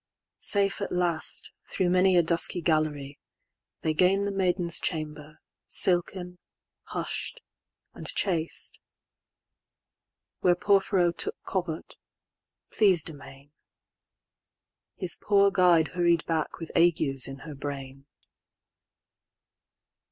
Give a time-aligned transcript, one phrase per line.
[0.39, 3.19] Safe at last, Through many a dusky gallery,
[3.81, 6.39] they gainThe maiden's chamber, silken,
[6.85, 7.39] hush'd,
[7.93, 8.79] and chaste;
[10.39, 11.97] Where Porphyro took covert,
[12.71, 13.51] pleas'd amain.
[14.95, 18.07] His poor guide hurried back with agues in her brain.